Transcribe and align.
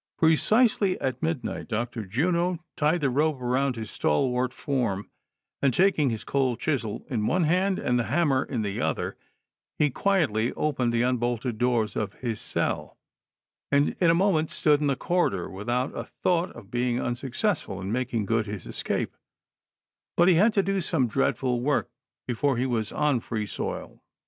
Precisely 0.17 0.99
at 0.99 1.21
midnight 1.21 1.67
Dr. 1.67 2.05
Juno 2.05 2.57
tied 2.75 3.01
the 3.01 3.09
rope 3.11 3.39
around 3.39 3.75
his 3.75 3.91
stalwart 3.91 4.51
form, 4.51 5.11
and 5.61 5.71
taking 5.75 6.09
his 6.09 6.23
cold 6.23 6.59
chisel 6.59 7.05
in 7.07 7.27
one 7.27 7.43
hand 7.43 7.77
and 7.77 7.99
the 7.99 8.05
ham 8.05 8.29
mer 8.29 8.41
in 8.43 8.63
the 8.63 8.81
other, 8.81 9.15
he 9.77 9.91
quietly 9.91 10.53
opened 10.53 10.91
the 10.91 11.03
unbolted 11.03 11.59
doors 11.59 11.95
of 11.95 12.15
his 12.15 12.41
cell, 12.41 12.97
and 13.71 13.95
in 14.01 14.09
a 14.09 14.15
moment 14.15 14.49
stood 14.49 14.81
in 14.81 14.87
the 14.87 14.95
corridor 14.95 15.47
without 15.47 15.95
a 15.95 16.03
thought 16.03 16.49
of 16.53 16.71
being 16.71 16.99
unsuccessful 16.99 17.79
in 17.79 17.91
making 17.91 18.25
good 18.25 18.47
his 18.47 18.65
escape; 18.65 19.15
but, 20.17 20.27
he 20.27 20.33
had 20.33 20.51
to 20.51 20.63
do 20.63 20.81
some 20.81 21.07
dreadful 21.07 21.59
work 21.61 21.91
before 22.25 22.57
he 22.57 22.63
Avas 22.65 22.91
on 22.97 23.19
free 23.19 23.45
soil. 23.45 24.01